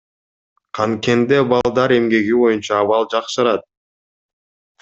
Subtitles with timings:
[0.77, 3.71] Канткенде балдар эмгеги боюнча абал жакшырат?